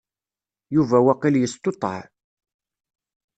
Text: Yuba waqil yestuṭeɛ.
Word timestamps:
Yuba 0.75 0.97
waqil 1.05 1.35
yestuṭeɛ. 1.39 1.97